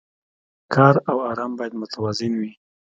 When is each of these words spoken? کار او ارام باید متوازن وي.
کار 0.73 0.95
او 1.09 1.15
ارام 1.29 1.51
باید 1.57 1.73
متوازن 1.81 2.31
وي. 2.39 2.51